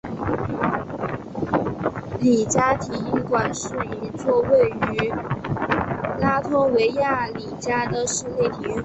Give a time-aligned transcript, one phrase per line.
[2.19, 3.69] 里加体育馆是
[4.01, 5.09] 一座位于
[6.19, 8.79] 拉脱维亚里加的室内体育馆。